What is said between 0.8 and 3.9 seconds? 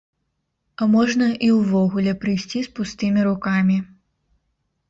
А можна і ўвогуле прыйсці з пустымі рукамі.